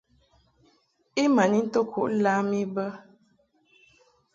[1.23, 2.85] I ma n into kuʼ lam I bə.